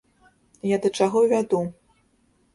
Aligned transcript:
Я 0.69 0.79
да 0.85 0.91
чаго 1.01 1.19
вяду. 1.35 1.61